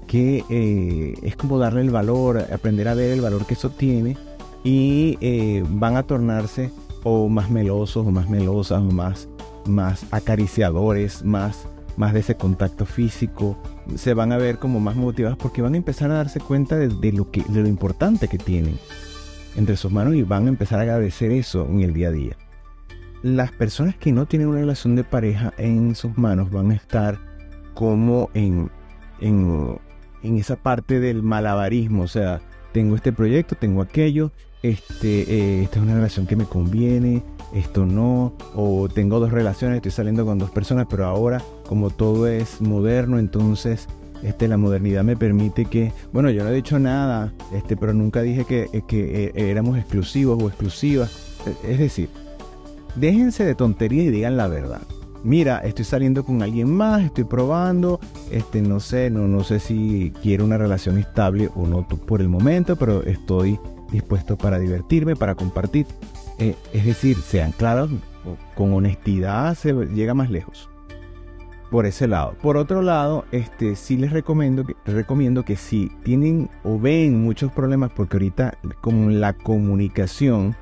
que 0.07 0.45
eh, 0.49 1.15
es 1.23 1.37
como 1.37 1.59
darle 1.59 1.81
el 1.81 1.91
valor, 1.91 2.39
aprender 2.53 2.89
a 2.89 2.95
ver 2.95 3.11
el 3.11 3.21
valor 3.21 3.45
que 3.47 3.55
eso 3.55 3.71
tiene 3.71 4.17
y 4.65 5.19
van 5.71 5.97
a 5.97 6.03
tornarse 6.05 6.71
o 7.05 7.29
más 7.29 7.51
melosos 7.51 8.07
o 8.07 8.11
más 8.11 8.29
melosas 8.29 8.81
o 8.81 8.93
más, 8.93 9.29
más 9.67 10.07
acariciadores, 10.11 11.25
más, 11.25 11.67
más 11.97 12.13
de 12.13 12.21
ese 12.21 12.37
contacto 12.37 12.87
físico, 12.87 13.57
se 13.97 14.15
van 14.15 14.33
a 14.33 14.37
ver 14.37 14.59
como 14.59 14.81
más 14.81 14.97
motivados 14.97 15.39
porque 15.39 15.63
van 15.63 15.75
a 15.75 15.79
empezar 15.79 16.11
a 16.11 16.15
darse 16.15 16.41
cuenta 16.41 16.77
de, 16.77 17.13
lo, 17.13 17.31
que, 17.31 17.43
de 17.49 17.63
lo 17.63 17.69
importante 17.69 18.29
que 18.29 18.39
tienen 18.39 18.79
entre 19.57 19.77
sus 19.77 19.91
manos 19.91 20.15
y 20.15 20.23
van 20.23 20.47
a 20.47 20.49
empezar 20.49 20.79
a 20.79 20.83
agradecer 20.83 21.33
eso 21.33 21.67
en 21.69 21.81
el 21.81 21.93
día 21.93 22.09
a 22.09 22.13
día. 22.13 22.37
Las 23.23 23.51
personas 23.51 23.97
que 23.97 24.13
no 24.13 24.27
tienen 24.27 24.49
una 24.49 24.61
relación 24.61 24.95
de 24.95 25.05
pareja 25.05 25.53
en 25.59 25.95
sus 25.95 26.17
manos 26.17 26.51
van 26.51 26.71
a 26.71 26.75
estar 26.75 27.19
como 27.75 28.31
en, 28.35 28.71
en, 29.21 29.79
esa 30.23 30.57
parte 30.57 31.01
del 31.01 31.23
malabarismo, 31.23 32.05
o 32.05 32.09
sea, 32.09 32.41
tengo 32.73 32.95
este 32.95 33.13
proyecto, 33.13 33.57
tengo 33.57 33.83
aquello, 33.83 34.31
este, 34.63 35.23
eh, 35.23 35.63
esta 35.63 35.79
es 35.79 35.83
una 35.83 35.95
relación 35.95 36.27
que 36.27 36.37
me 36.37 36.45
conviene, 36.45 37.23
esto 37.55 37.87
no, 37.87 38.35
o 38.55 38.89
tengo 38.89 39.21
dos 39.21 39.33
relaciones, 39.33 39.77
estoy 39.77 39.93
saliendo 39.93 40.27
con 40.27 40.39
dos 40.39 40.51
personas, 40.51 40.87
pero 40.89 41.07
ahora 41.07 41.43
como 41.67 41.91
todo 41.91 42.27
es 42.27 42.61
moderno, 42.61 43.19
entonces 43.19 43.89
este, 44.23 44.49
la 44.49 44.57
modernidad 44.57 45.05
me 45.05 45.17
permite 45.17 45.65
que, 45.67 45.93
bueno, 46.13 46.31
yo 46.31 46.43
no 46.43 46.51
he 46.51 46.55
dicho 46.55 46.79
nada, 46.79 47.33
este, 47.53 47.77
pero 47.77 47.95
nunca 47.95 48.23
dije 48.23 48.45
que, 48.45 48.69
eh, 48.73 48.83
que 48.87 49.27
eh, 49.27 49.33
éramos 49.51 49.79
exclusivos 49.79 50.43
o 50.43 50.49
exclusivas. 50.49 51.39
E, 51.47 51.73
es 51.73 51.79
decir, 51.79 52.09
déjense 52.97 53.45
de 53.45 53.55
tontería 53.55 54.03
y 54.05 54.11
digan 54.11 54.37
la 54.37 54.49
verdad. 54.49 54.83
Mira, 55.25 55.59
estoy 55.59 55.85
saliendo 55.85 56.25
con 56.25 56.43
alguien 56.43 56.71
más, 56.71 57.03
estoy 57.03 57.25
probando, 57.25 57.99
este, 58.31 58.63
no 58.63 58.81
sé, 58.81 59.11
no, 59.11 59.27
no 59.27 59.43
sé 59.43 59.59
si 59.59 60.13
quiero 60.23 60.45
una 60.45 60.59
relación 60.59 60.97
estable 60.99 61.51
o 61.57 61.67
no 61.67 61.87
por 61.87 62.21
el 62.21 62.29
momento, 62.29 62.77
pero 62.77 63.03
estoy 63.03 63.59
dispuesto 63.91 64.37
para 64.37 64.59
divertirme, 64.59 65.17
para 65.17 65.35
compartir. 65.35 65.87
Eh, 66.39 66.55
es 66.73 66.85
decir, 66.85 67.17
sean 67.17 67.53
claros, 67.53 67.91
con 68.55 68.73
honestidad 68.73 69.55
se 69.55 69.73
llega 69.73 70.15
más 70.15 70.31
lejos 70.31 70.69
por 71.71 71.87
ese 71.87 72.07
lado. 72.07 72.35
Por 72.41 72.57
otro 72.57 72.83
lado, 72.83 73.25
este, 73.31 73.77
sí 73.77 73.97
les 73.97 74.13
recomiendo 74.13 74.65
que, 74.65 74.75
recomiendo 74.87 75.45
que 75.45 75.57
si 75.57 75.91
tienen 76.03 76.49
o 76.65 76.79
ven 76.79 77.23
muchos 77.23 77.53
problemas, 77.53 77.91
porque 77.95 78.17
ahorita 78.17 78.59
como 78.81 79.11
la 79.11 79.35
comunicación 79.35 80.57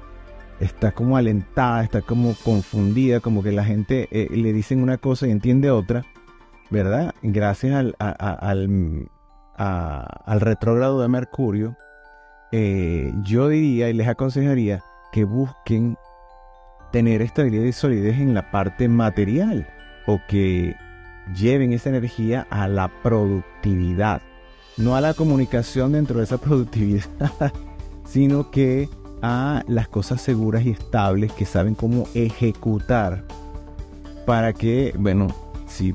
está 0.61 0.93
como 0.93 1.17
alentada, 1.17 1.85
está 1.85 2.03
como 2.03 2.35
confundida, 2.45 3.21
como 3.21 3.43
que 3.43 3.53
la 3.53 3.65
gente 3.65 4.09
eh, 4.11 4.29
le 4.31 4.53
dicen 4.53 4.83
una 4.83 4.99
cosa 4.99 5.27
y 5.27 5.31
entiende 5.31 5.71
otra, 5.71 6.05
¿verdad? 6.71 7.15
Gracias 7.23 7.75
al, 7.75 7.95
al, 7.99 9.09
al 9.57 10.41
retrógrado 10.41 11.01
de 11.01 11.09
Mercurio, 11.09 11.77
eh, 12.53 13.13
yo 13.23 13.49
diría 13.49 13.91
y 13.91 13.93
les 13.93 14.09
aconsejaría 14.09 14.83
que 15.13 15.25
busquen 15.25 15.97
tener 16.93 17.23
estabilidad 17.23 17.65
y 17.65 17.73
solidez 17.73 18.19
en 18.19 18.35
la 18.35 18.51
parte 18.51 18.89
material 18.89 19.67
o 20.07 20.21
que 20.29 20.77
lleven 21.35 21.73
esa 21.73 21.89
energía 21.89 22.47
a 22.51 22.69
la 22.69 22.89
productividad, 23.03 24.23
no 24.77 24.95
a 24.95 25.01
la 25.01 25.15
comunicación 25.15 25.93
dentro 25.93 26.19
de 26.19 26.25
esa 26.25 26.39
productividad, 26.41 27.09
sino 28.05 28.51
que 28.51 28.89
a 29.23 29.63
las 29.67 29.89
cosas 29.89 30.21
seguras 30.21 30.65
y 30.65 30.71
estables 30.71 31.33
que 31.33 31.47
saben 31.47 31.75
cómo 31.75 32.05
ejecutar 32.15 33.25
para 34.25 34.53
que, 34.53 34.95
bueno, 34.99 35.29
si 35.67 35.95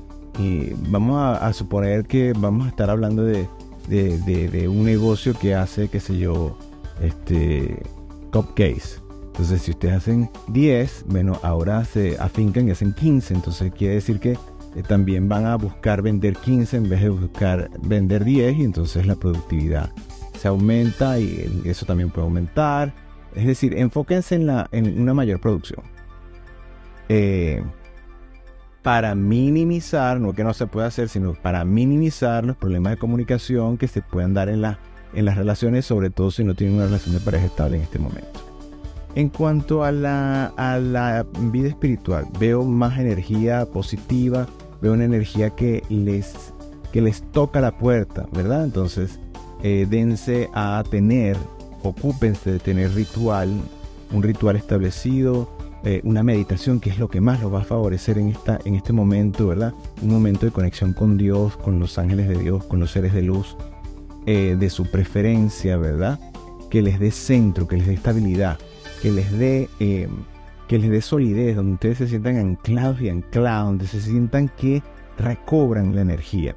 vamos 0.89 1.39
a, 1.41 1.53
suponer 1.53 2.05
que 2.05 2.34
vamos 2.36 2.65
a 2.65 2.70
estar 2.70 2.89
hablando 2.89 3.24
de, 3.24 3.48
de, 3.88 4.67
un 4.67 4.83
negocio 4.83 5.33
que 5.33 5.55
hace, 5.55 5.88
qué 5.89 6.00
sé 6.00 6.17
yo, 6.17 6.57
este, 7.01 7.81
cupcakes. 8.31 9.01
Entonces, 9.27 9.61
si 9.61 9.71
ustedes 9.71 9.95
hacen 9.95 10.29
10, 10.50 11.05
bueno, 11.07 11.39
ahora 11.41 11.85
se 11.85 12.17
afincan 12.19 12.67
y 12.67 12.71
hacen 12.71 12.93
15. 12.93 13.33
Entonces, 13.33 13.71
quiere 13.71 13.95
decir 13.95 14.19
que 14.19 14.31
eh, 14.31 14.83
también 14.88 15.29
van 15.29 15.45
a 15.45 15.55
buscar 15.55 16.01
vender 16.01 16.35
15 16.35 16.77
en 16.77 16.89
vez 16.89 17.01
de 17.01 17.09
buscar 17.09 17.69
vender 17.81 18.23
10 18.23 18.57
y 18.57 18.63
entonces 18.63 19.05
la 19.05 19.15
productividad 19.15 19.91
se 20.38 20.47
aumenta 20.47 21.19
y 21.19 21.61
eso 21.65 21.85
también 21.85 22.09
puede 22.09 22.25
aumentar. 22.25 22.93
Es 23.35 23.45
decir, 23.45 23.77
enfóquense 23.77 24.35
en, 24.35 24.47
la, 24.47 24.67
en 24.71 25.01
una 25.01 25.13
mayor 25.13 25.39
producción. 25.39 25.83
Eh, 27.09 27.61
para 28.81 29.13
minimizar, 29.15 30.19
no 30.19 30.33
que 30.33 30.43
no 30.43 30.53
se 30.53 30.67
pueda 30.67 30.88
hacer, 30.88 31.09
sino 31.09 31.33
para 31.33 31.63
minimizar 31.65 32.43
los 32.43 32.57
problemas 32.57 32.91
de 32.91 32.97
comunicación 32.97 33.77
que 33.77 33.88
se 33.88 34.01
puedan 34.01 34.33
dar 34.33 34.50
en, 34.50 34.61
la, 34.61 34.79
en 35.13 35.25
las 35.25 35.38
relaciones, 35.38 35.85
sobre 35.85 36.09
todo 36.09 36.31
si 36.31 36.43
no 36.43 36.55
tienen 36.55 36.77
una 36.77 36.85
relación 36.85 37.13
de 37.13 37.21
pareja 37.21 37.45
estable 37.45 37.77
en 37.77 37.83
este 37.83 38.00
momento. 38.00 38.39
En 39.13 39.29
cuanto 39.29 39.83
a 39.83 39.91
la, 39.91 40.47
a 40.57 40.79
la 40.79 41.25
vida 41.51 41.67
espiritual, 41.67 42.25
veo 42.39 42.63
más 42.63 42.97
energía 42.97 43.65
positiva, 43.65 44.47
veo 44.81 44.93
una 44.93 45.03
energía 45.03 45.51
que 45.51 45.83
les, 45.89 46.53
que 46.91 47.01
les 47.01 47.21
toca 47.31 47.61
la 47.61 47.77
puerta, 47.77 48.25
¿verdad? 48.31 48.63
Entonces, 48.63 49.19
eh, 49.63 49.85
dense 49.88 50.50
a 50.53 50.83
tener, 50.89 51.38
ocúpense 51.83 52.53
de 52.53 52.59
tener 52.59 52.93
ritual, 52.93 53.50
un 54.11 54.23
ritual 54.23 54.55
establecido, 54.55 55.50
eh, 55.83 56.01
una 56.03 56.23
meditación 56.23 56.79
que 56.79 56.89
es 56.89 57.00
lo 57.00 57.09
que 57.09 57.21
más 57.21 57.41
los 57.41 57.53
va 57.53 57.61
a 57.61 57.63
favorecer 57.63 58.17
en, 58.17 58.29
esta, 58.29 58.59
en 58.65 58.75
este 58.75 58.93
momento, 58.93 59.47
¿verdad? 59.47 59.73
Un 60.01 60.09
momento 60.09 60.45
de 60.45 60.51
conexión 60.51 60.93
con 60.93 61.17
Dios, 61.17 61.57
con 61.57 61.79
los 61.79 61.97
ángeles 61.97 62.27
de 62.27 62.38
Dios, 62.38 62.65
con 62.65 62.79
los 62.79 62.91
seres 62.91 63.13
de 63.13 63.21
luz, 63.21 63.57
eh, 64.25 64.55
de 64.59 64.69
su 64.69 64.89
preferencia, 64.89 65.77
¿verdad? 65.77 66.19
Que 66.69 66.81
les 66.81 67.00
dé 67.00 67.11
centro, 67.11 67.67
que 67.67 67.77
les 67.77 67.88
dé 67.88 67.93
estabilidad, 67.93 68.57
que 69.01 69.11
les 69.11 69.31
dé 69.38 69.69
que 70.71 70.79
les 70.79 70.89
dé 70.89 71.01
solidez, 71.01 71.57
donde 71.57 71.73
ustedes 71.73 71.97
se 71.97 72.07
sientan 72.07 72.38
anclados 72.38 73.01
y 73.01 73.09
anclados, 73.09 73.67
donde 73.67 73.88
se 73.88 74.00
sientan 74.00 74.47
que 74.47 74.81
recobran 75.17 75.93
la 75.93 76.01
energía. 76.01 76.55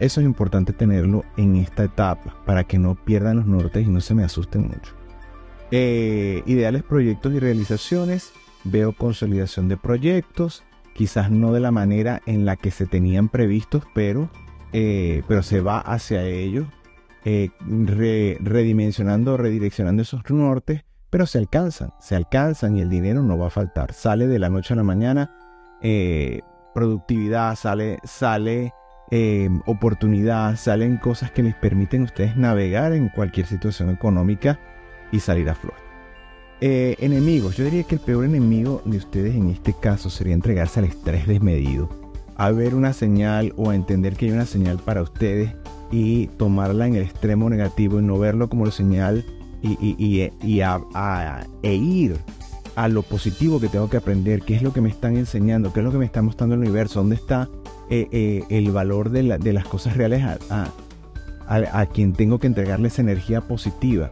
Eso 0.00 0.20
es 0.20 0.26
importante 0.26 0.72
tenerlo 0.72 1.24
en 1.36 1.54
esta 1.54 1.84
etapa 1.84 2.36
para 2.44 2.64
que 2.64 2.76
no 2.76 2.96
pierdan 2.96 3.36
los 3.36 3.46
nortes 3.46 3.86
y 3.86 3.88
no 3.88 4.00
se 4.00 4.16
me 4.16 4.24
asusten 4.24 4.62
mucho. 4.62 4.95
Eh, 5.78 6.42
ideales 6.46 6.82
proyectos 6.84 7.34
y 7.34 7.38
realizaciones. 7.38 8.32
Veo 8.64 8.94
consolidación 8.94 9.68
de 9.68 9.76
proyectos, 9.76 10.64
quizás 10.94 11.30
no 11.30 11.52
de 11.52 11.60
la 11.60 11.70
manera 11.70 12.22
en 12.24 12.46
la 12.46 12.56
que 12.56 12.70
se 12.70 12.86
tenían 12.86 13.28
previstos, 13.28 13.84
pero, 13.94 14.30
eh, 14.72 15.22
pero 15.28 15.42
se 15.42 15.60
va 15.60 15.78
hacia 15.78 16.24
ellos, 16.24 16.66
eh, 17.26 17.50
redimensionando, 17.60 19.36
redireccionando 19.36 20.00
esos 20.00 20.22
nortes 20.30 20.82
pero 21.10 21.26
se 21.26 21.38
alcanzan, 21.38 21.92
se 22.00 22.16
alcanzan 22.16 22.76
y 22.76 22.80
el 22.80 22.88
dinero 22.88 23.22
no 23.22 23.36
va 23.36 23.48
a 23.48 23.50
faltar. 23.50 23.92
Sale 23.92 24.26
de 24.26 24.38
la 24.38 24.48
noche 24.48 24.72
a 24.72 24.76
la 24.76 24.82
mañana 24.82 25.30
productividad, 26.74 27.54
sale, 27.54 27.98
sale 28.02 28.72
oportunidad, 29.66 30.56
salen 30.56 30.96
cosas 30.96 31.30
que 31.32 31.42
les 31.42 31.54
permiten 31.54 32.02
a 32.02 32.04
ustedes 32.06 32.36
navegar 32.36 32.92
en 32.92 33.10
cualquier 33.10 33.46
situación 33.46 33.90
económica 33.90 34.58
y 35.12 35.20
salir 35.20 35.48
a 35.48 35.54
flor. 35.54 35.74
Eh, 36.60 36.96
enemigos, 37.00 37.56
yo 37.56 37.64
diría 37.64 37.82
que 37.82 37.96
el 37.96 38.00
peor 38.00 38.24
enemigo 38.24 38.80
de 38.86 38.96
ustedes 38.96 39.34
en 39.34 39.50
este 39.50 39.74
caso 39.74 40.08
sería 40.08 40.34
entregarse 40.34 40.80
al 40.80 40.86
estrés 40.86 41.26
desmedido. 41.26 41.88
a 42.38 42.50
ver 42.50 42.74
una 42.74 42.92
señal 42.92 43.54
o 43.56 43.70
a 43.70 43.74
entender 43.74 44.14
que 44.14 44.26
hay 44.26 44.32
una 44.32 44.44
señal 44.44 44.78
para 44.78 45.00
ustedes 45.00 45.54
y 45.90 46.26
tomarla 46.38 46.86
en 46.86 46.96
el 46.96 47.02
extremo 47.02 47.48
negativo 47.48 47.98
y 47.98 48.02
no 48.02 48.18
verlo 48.18 48.48
como 48.48 48.66
la 48.66 48.72
señal 48.72 49.24
y, 49.62 50.30
y, 50.42 50.60
a, 50.60 51.46
e 51.62 51.74
ir 51.74 52.16
a 52.74 52.88
lo 52.88 53.02
positivo 53.02 53.58
que 53.58 53.68
tengo 53.68 53.88
que 53.88 53.96
aprender, 53.96 54.42
qué 54.42 54.54
es 54.54 54.62
lo 54.62 54.72
que 54.72 54.80
me 54.80 54.88
están 54.88 55.16
enseñando, 55.16 55.72
qué 55.72 55.80
es 55.80 55.84
lo 55.84 55.92
que 55.92 55.98
me 55.98 56.04
está 56.04 56.22
mostrando 56.22 56.54
el 56.54 56.60
universo, 56.60 57.00
dónde 57.00 57.16
está 57.16 57.48
eh, 57.88 58.06
eh, 58.12 58.44
el 58.50 58.70
valor 58.70 59.10
de, 59.10 59.22
las 59.22 59.64
cosas 59.66 59.96
reales 59.96 60.22
a, 60.22 60.70
a, 61.48 61.86
quien 61.86 62.12
tengo 62.12 62.38
que 62.38 62.46
entregarle 62.46 62.88
esa 62.88 63.02
energía 63.02 63.40
positiva. 63.40 64.10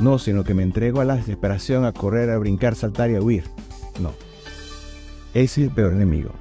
No, 0.00 0.18
sino 0.18 0.44
que 0.44 0.54
me 0.54 0.62
entrego 0.62 1.00
a 1.00 1.04
la 1.04 1.16
desesperación, 1.16 1.84
a 1.84 1.92
correr, 1.92 2.30
a 2.30 2.38
brincar, 2.38 2.74
saltar 2.74 3.10
y 3.10 3.16
a 3.16 3.22
huir. 3.22 3.44
No. 4.00 4.12
Ese 5.32 5.62
es 5.62 5.68
el 5.68 5.74
peor 5.74 5.92
enemigo. 5.92 6.32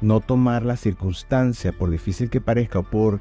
No 0.00 0.20
tomar 0.20 0.64
la 0.64 0.76
circunstancia, 0.76 1.72
por 1.72 1.90
difícil 1.90 2.30
que 2.30 2.40
parezca 2.40 2.78
o 2.78 2.82
por, 2.84 3.20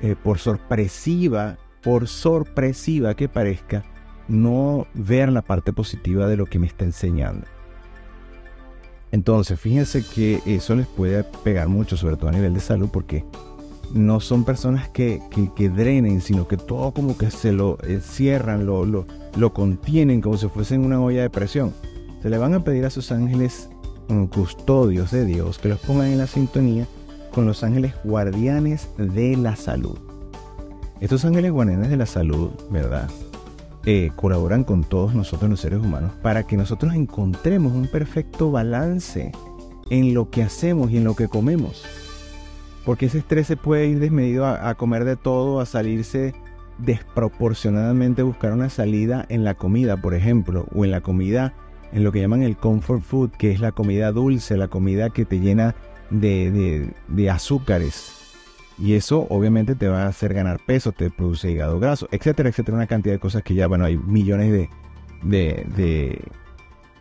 eh, 0.00 0.14
por 0.20 0.38
sorpresiva, 0.38 1.58
por 1.82 2.06
sorpresiva 2.08 3.14
que 3.14 3.28
parezca, 3.28 3.84
no 4.28 4.86
ver 4.94 5.30
la 5.30 5.42
parte 5.42 5.72
positiva 5.72 6.26
de 6.28 6.36
lo 6.36 6.46
que 6.46 6.58
me 6.58 6.66
está 6.66 6.84
enseñando. 6.84 7.46
Entonces, 9.10 9.60
fíjense 9.60 10.04
que 10.04 10.40
eso 10.46 10.74
les 10.74 10.86
puede 10.86 11.22
pegar 11.22 11.68
mucho, 11.68 11.96
sobre 11.96 12.16
todo 12.16 12.28
a 12.28 12.32
nivel 12.32 12.54
de 12.54 12.60
salud, 12.60 12.88
porque 12.92 13.24
no 13.92 14.20
son 14.20 14.44
personas 14.44 14.88
que, 14.88 15.20
que, 15.56 15.68
drenen, 15.68 16.20
sino 16.20 16.48
que 16.48 16.56
todo 16.56 16.92
como 16.92 17.16
que 17.16 17.30
se 17.30 17.52
lo 17.52 17.78
encierran, 17.82 18.66
lo, 18.66 18.84
lo, 18.84 19.06
lo, 19.36 19.52
contienen 19.52 20.20
como 20.20 20.36
si 20.36 20.48
fuesen 20.48 20.84
una 20.84 21.00
olla 21.00 21.22
de 21.22 21.30
presión. 21.30 21.72
Se 22.22 22.30
le 22.30 22.38
van 22.38 22.54
a 22.54 22.64
pedir 22.64 22.84
a 22.84 22.90
sus 22.90 23.12
ángeles 23.12 23.68
mm, 24.08 24.26
custodios 24.26 25.10
de 25.10 25.24
Dios 25.24 25.58
que 25.58 25.68
los 25.68 25.80
pongan 25.80 26.08
en 26.08 26.18
la 26.18 26.26
sintonía 26.26 26.86
con 27.32 27.46
los 27.46 27.62
ángeles 27.64 27.94
guardianes 28.04 28.88
de 28.96 29.36
la 29.36 29.56
salud. 29.56 29.98
Estos 31.00 31.24
ángeles 31.24 31.52
guardianes 31.52 31.90
de 31.90 31.96
la 31.96 32.06
salud, 32.06 32.50
¿verdad? 32.70 33.10
Eh, 33.86 34.10
colaboran 34.16 34.64
con 34.64 34.84
todos 34.84 35.14
nosotros 35.14 35.50
los 35.50 35.60
seres 35.60 35.80
humanos 35.80 36.12
para 36.22 36.46
que 36.46 36.56
nosotros 36.56 36.94
encontremos 36.94 37.74
un 37.74 37.86
perfecto 37.86 38.50
balance 38.50 39.32
en 39.90 40.14
lo 40.14 40.30
que 40.30 40.42
hacemos 40.42 40.90
y 40.90 40.96
en 40.96 41.04
lo 41.04 41.14
que 41.14 41.28
comemos. 41.28 41.84
Porque 42.84 43.06
ese 43.06 43.18
estrés 43.18 43.46
se 43.46 43.56
puede 43.56 43.86
ir 43.86 43.98
desmedido 43.98 44.46
a, 44.46 44.74
comer 44.74 45.04
de 45.04 45.16
todo, 45.16 45.60
a 45.60 45.66
salirse 45.66 46.34
desproporcionadamente, 46.78 48.22
buscar 48.22 48.52
una 48.52 48.68
salida 48.68 49.24
en 49.28 49.44
la 49.44 49.54
comida, 49.54 49.96
por 49.96 50.14
ejemplo, 50.14 50.66
o 50.74 50.84
en 50.84 50.90
la 50.90 51.00
comida, 51.00 51.54
en 51.92 52.04
lo 52.04 52.12
que 52.12 52.20
llaman 52.20 52.42
el 52.42 52.56
comfort 52.56 53.02
food, 53.02 53.30
que 53.30 53.52
es 53.52 53.60
la 53.60 53.72
comida 53.72 54.12
dulce, 54.12 54.56
la 54.56 54.68
comida 54.68 55.10
que 55.10 55.24
te 55.24 55.40
llena 55.40 55.74
de, 56.10 56.92
azúcares. 57.30 58.20
Y 58.78 58.94
eso 58.94 59.26
obviamente 59.30 59.76
te 59.76 59.88
va 59.88 60.02
a 60.02 60.08
hacer 60.08 60.34
ganar 60.34 60.60
peso, 60.66 60.92
te 60.92 61.08
produce 61.08 61.50
hígado 61.50 61.78
graso, 61.78 62.08
etcétera, 62.10 62.50
etcétera, 62.50 62.76
una 62.76 62.86
cantidad 62.86 63.14
de 63.14 63.20
cosas 63.20 63.42
que 63.42 63.54
ya, 63.54 63.66
bueno, 63.66 63.84
hay 63.84 63.96
millones 63.96 64.68
de 65.22 66.20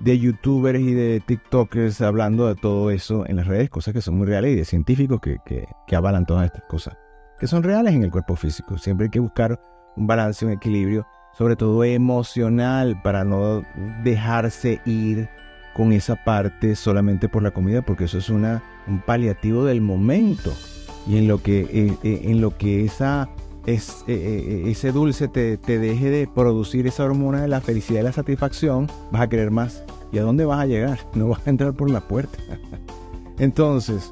youtubers 0.03 0.79
y 0.79 0.93
de 0.93 1.19
tiktokers 1.21 2.01
hablando 2.01 2.47
de 2.47 2.55
todo 2.55 2.91
eso 2.91 3.25
en 3.27 3.37
las 3.37 3.47
redes, 3.47 3.69
cosas 3.69 3.93
que 3.93 4.01
son 4.01 4.17
muy 4.17 4.27
reales 4.27 4.51
y 4.51 4.55
de 4.55 4.65
científicos 4.65 5.21
que, 5.21 5.37
que, 5.45 5.95
avalan 5.95 6.25
todas 6.25 6.45
estas 6.45 6.63
cosas, 6.63 6.97
que 7.39 7.47
son 7.47 7.63
reales 7.63 7.93
en 7.93 8.03
el 8.03 8.11
cuerpo 8.11 8.35
físico. 8.35 8.77
Siempre 8.77 9.05
hay 9.05 9.11
que 9.11 9.19
buscar 9.19 9.59
un 9.95 10.07
balance, 10.07 10.45
un 10.45 10.51
equilibrio, 10.51 11.07
sobre 11.37 11.55
todo 11.55 11.83
emocional, 11.83 13.01
para 13.01 13.23
no 13.23 13.63
dejarse 14.03 14.81
ir 14.85 15.29
con 15.73 15.91
esa 15.91 16.15
parte 16.23 16.75
solamente 16.75 17.29
por 17.29 17.41
la 17.41 17.51
comida, 17.51 17.81
porque 17.81 18.05
eso 18.05 18.17
es 18.17 18.29
una, 18.29 18.61
un 18.87 18.99
paliativo 19.01 19.65
del 19.65 19.81
momento. 19.81 20.53
Y 21.07 21.17
en 21.17 21.27
lo 21.27 21.41
que, 21.41 21.61
eh, 21.61 21.97
eh, 22.03 22.21
en 22.25 22.41
lo 22.41 22.57
que 22.57 22.85
esa, 22.85 23.29
es, 23.65 24.03
eh, 24.07 24.63
ese 24.67 24.91
dulce 24.91 25.27
te, 25.27 25.57
te 25.57 25.79
deje 25.79 26.09
de 26.09 26.27
producir 26.27 26.87
esa 26.87 27.03
hormona 27.03 27.41
de 27.41 27.47
la 27.47 27.61
felicidad 27.61 28.01
y 28.01 28.03
la 28.03 28.13
satisfacción, 28.13 28.87
vas 29.11 29.21
a 29.21 29.29
querer 29.29 29.51
más. 29.51 29.83
¿Y 30.13 30.19
a 30.19 30.21
dónde 30.21 30.45
vas 30.45 30.59
a 30.59 30.67
llegar? 30.67 30.99
No 31.15 31.29
vas 31.29 31.45
a 31.45 31.49
entrar 31.49 31.73
por 31.73 31.89
la 31.89 32.01
puerta. 32.01 32.37
Entonces, 33.39 34.11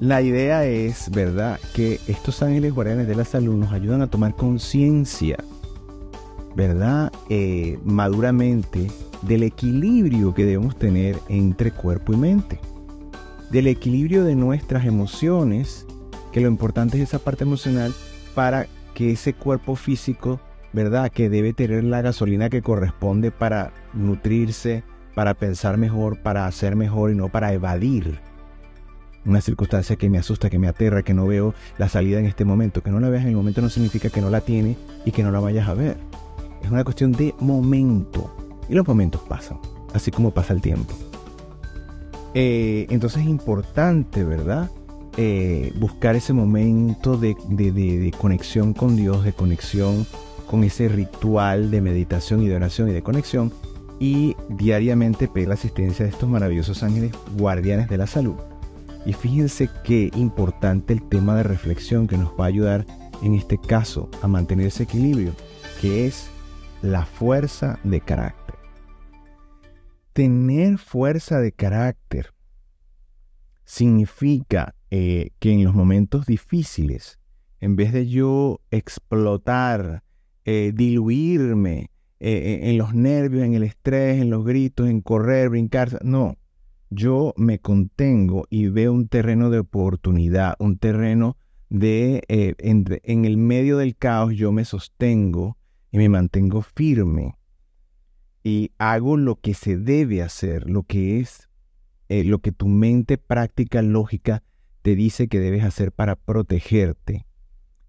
la 0.00 0.20
idea 0.20 0.64
es, 0.66 1.10
¿verdad?, 1.10 1.58
que 1.74 2.00
estos 2.08 2.42
ángeles 2.42 2.74
guardianes 2.74 3.06
de 3.06 3.14
la 3.14 3.24
salud 3.24 3.56
nos 3.56 3.72
ayudan 3.72 4.02
a 4.02 4.10
tomar 4.10 4.34
conciencia, 4.34 5.38
¿verdad?, 6.56 7.12
eh, 7.28 7.78
maduramente 7.84 8.90
del 9.22 9.44
equilibrio 9.44 10.34
que 10.34 10.44
debemos 10.44 10.76
tener 10.76 11.16
entre 11.28 11.70
cuerpo 11.70 12.12
y 12.12 12.16
mente, 12.16 12.60
del 13.50 13.68
equilibrio 13.68 14.24
de 14.24 14.34
nuestras 14.34 14.84
emociones, 14.84 15.86
que 16.32 16.40
lo 16.40 16.48
importante 16.48 16.96
es 16.96 17.08
esa 17.08 17.20
parte 17.20 17.44
emocional 17.44 17.94
para 18.34 18.66
que 18.94 19.12
ese 19.12 19.34
cuerpo 19.34 19.76
físico, 19.76 20.40
¿verdad?, 20.72 21.10
que 21.10 21.28
debe 21.28 21.52
tener 21.52 21.84
la 21.84 22.02
gasolina 22.02 22.50
que 22.50 22.62
corresponde 22.62 23.30
para 23.30 23.72
nutrirse, 23.94 24.82
para 25.18 25.34
pensar 25.34 25.78
mejor, 25.78 26.22
para 26.22 26.46
hacer 26.46 26.76
mejor 26.76 27.10
y 27.10 27.16
no 27.16 27.28
para 27.28 27.52
evadir 27.52 28.20
una 29.26 29.40
circunstancia 29.40 29.96
que 29.96 30.08
me 30.08 30.16
asusta, 30.16 30.48
que 30.48 30.60
me 30.60 30.68
aterra, 30.68 31.02
que 31.02 31.12
no 31.12 31.26
veo 31.26 31.54
la 31.76 31.88
salida 31.88 32.20
en 32.20 32.26
este 32.26 32.44
momento. 32.44 32.84
Que 32.84 32.92
no 32.92 33.00
la 33.00 33.08
veas 33.08 33.24
en 33.24 33.30
el 33.30 33.34
momento 33.34 33.60
no 33.60 33.68
significa 33.68 34.10
que 34.10 34.20
no 34.20 34.30
la 34.30 34.42
tiene 34.42 34.76
y 35.04 35.10
que 35.10 35.24
no 35.24 35.32
la 35.32 35.40
vayas 35.40 35.68
a 35.68 35.74
ver. 35.74 35.96
Es 36.62 36.70
una 36.70 36.84
cuestión 36.84 37.10
de 37.10 37.34
momento. 37.40 38.32
Y 38.68 38.74
los 38.74 38.86
momentos 38.86 39.20
pasan, 39.22 39.58
así 39.92 40.12
como 40.12 40.30
pasa 40.30 40.52
el 40.52 40.60
tiempo. 40.60 40.94
Eh, 42.34 42.86
entonces 42.88 43.22
es 43.22 43.28
importante, 43.28 44.22
¿verdad? 44.22 44.70
Eh, 45.16 45.72
buscar 45.80 46.14
ese 46.14 46.32
momento 46.32 47.16
de, 47.16 47.34
de 47.48 48.14
conexión 48.16 48.72
con 48.72 48.94
Dios, 48.94 49.24
de 49.24 49.32
conexión 49.32 50.06
con 50.48 50.62
ese 50.62 50.88
ritual 50.88 51.72
de 51.72 51.80
meditación 51.80 52.40
y 52.44 52.46
de 52.46 52.54
oración 52.54 52.88
y 52.88 52.92
de 52.92 53.02
conexión 53.02 53.52
y 54.00 54.36
diariamente 54.48 55.28
pedir 55.28 55.48
la 55.48 55.54
asistencia 55.54 56.04
de 56.04 56.10
estos 56.10 56.28
maravillosos 56.28 56.82
ángeles 56.82 57.12
guardianes 57.36 57.88
de 57.88 57.98
la 57.98 58.06
salud. 58.06 58.36
Y 59.04 59.12
fíjense 59.12 59.68
qué 59.84 60.10
importante 60.14 60.92
el 60.92 61.08
tema 61.08 61.36
de 61.36 61.42
reflexión 61.42 62.06
que 62.06 62.18
nos 62.18 62.30
va 62.38 62.44
a 62.44 62.48
ayudar 62.48 62.86
en 63.22 63.34
este 63.34 63.58
caso 63.58 64.10
a 64.22 64.28
mantener 64.28 64.66
ese 64.66 64.84
equilibrio, 64.84 65.32
que 65.80 66.06
es 66.06 66.30
la 66.82 67.04
fuerza 67.04 67.78
de 67.84 68.00
carácter. 68.00 68.56
Tener 70.12 70.78
fuerza 70.78 71.40
de 71.40 71.52
carácter 71.52 72.34
significa 73.64 74.74
eh, 74.90 75.30
que 75.38 75.52
en 75.52 75.64
los 75.64 75.74
momentos 75.74 76.26
difíciles, 76.26 77.18
en 77.60 77.76
vez 77.76 77.92
de 77.92 78.08
yo 78.08 78.60
explotar, 78.70 80.02
eh, 80.44 80.72
diluirme, 80.74 81.90
eh, 82.20 82.60
eh, 82.62 82.70
en 82.70 82.78
los 82.78 82.94
nervios, 82.94 83.44
en 83.44 83.54
el 83.54 83.62
estrés, 83.62 84.20
en 84.20 84.30
los 84.30 84.44
gritos, 84.44 84.88
en 84.88 85.00
correr, 85.00 85.50
brincar. 85.50 86.04
No, 86.04 86.36
yo 86.90 87.32
me 87.36 87.60
contengo 87.60 88.46
y 88.50 88.68
veo 88.68 88.92
un 88.92 89.08
terreno 89.08 89.50
de 89.50 89.60
oportunidad, 89.60 90.56
un 90.58 90.78
terreno 90.78 91.36
de, 91.70 92.22
eh, 92.28 92.54
en 92.58 93.24
el 93.24 93.36
medio 93.36 93.76
del 93.76 93.94
caos 93.94 94.34
yo 94.34 94.52
me 94.52 94.64
sostengo 94.64 95.58
y 95.92 95.98
me 95.98 96.08
mantengo 96.08 96.62
firme 96.62 97.36
y 98.42 98.72
hago 98.78 99.16
lo 99.16 99.36
que 99.36 99.54
se 99.54 99.76
debe 99.76 100.22
hacer, 100.22 100.68
lo 100.68 100.82
que 100.84 101.20
es, 101.20 101.48
lo 102.08 102.38
que 102.38 102.52
tu 102.52 102.68
mente 102.68 103.18
práctica, 103.18 103.82
lógica, 103.82 104.42
te 104.80 104.96
dice 104.96 105.28
que 105.28 105.40
debes 105.40 105.64
hacer 105.64 105.92
para 105.92 106.16
protegerte 106.16 107.26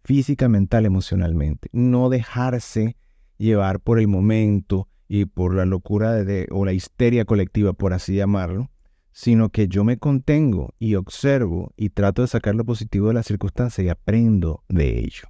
física, 0.03 0.49
mental, 0.49 0.85
emocionalmente. 0.85 1.69
No 1.71 2.09
dejarse 2.09 2.97
llevar 3.39 3.79
por 3.79 3.99
el 3.99 4.07
momento 4.07 4.87
y 5.07 5.25
por 5.25 5.55
la 5.55 5.65
locura 5.65 6.13
de, 6.23 6.47
o 6.51 6.65
la 6.65 6.73
histeria 6.73 7.25
colectiva, 7.25 7.73
por 7.73 7.93
así 7.93 8.15
llamarlo, 8.15 8.69
sino 9.11 9.49
que 9.49 9.67
yo 9.67 9.83
me 9.83 9.97
contengo 9.97 10.75
y 10.77 10.95
observo 10.95 11.73
y 11.75 11.89
trato 11.89 12.21
de 12.21 12.27
sacar 12.27 12.53
lo 12.53 12.65
positivo 12.65 13.07
de 13.07 13.15
la 13.15 13.23
circunstancia 13.23 13.83
y 13.83 13.89
aprendo 13.89 14.63
de 14.69 14.99
ello. 14.99 15.27